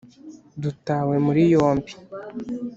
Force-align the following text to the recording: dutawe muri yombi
dutawe 0.61 1.15
muri 1.25 1.41
yombi 1.53 1.91